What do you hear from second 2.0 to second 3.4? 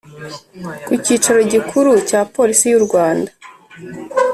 cya polisi y’u rwanda